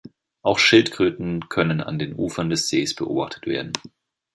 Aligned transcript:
Auch 0.41 0.57
Schildkröten 0.57 1.47
können 1.47 1.79
an 1.79 1.99
den 1.99 2.15
Ufern 2.15 2.49
des 2.49 2.69
Sees 2.69 2.95
beobachtet 2.95 3.45
werden. 3.45 3.73